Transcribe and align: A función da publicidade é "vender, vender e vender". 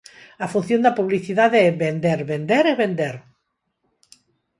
A 0.45 0.47
función 0.53 0.79
da 0.85 0.95
publicidade 0.99 1.57
é 1.67 1.77
"vender, 1.83 2.19
vender 2.33 2.63
e 2.71 2.73
vender". 2.83 3.15